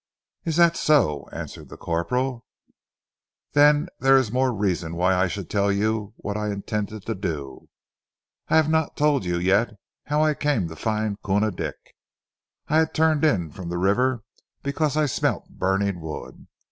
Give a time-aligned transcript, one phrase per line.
[0.45, 2.43] "Is that so?" answered the corporal.
[3.53, 7.69] "Then there is more reason why I should tell you what I intended to do.
[8.47, 9.75] I have not told you yet
[10.05, 11.77] how I came to find Koona Dick.
[12.67, 14.23] I had turned in from the river
[14.63, 16.47] because I smelt burning wood.